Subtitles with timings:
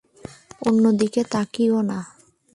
[0.61, 1.99] অন্যদিকে তাকিও না।